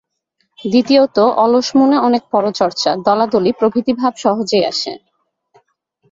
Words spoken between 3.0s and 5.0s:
দলাদলি প্রভৃতি ভাব সহজেই আসে।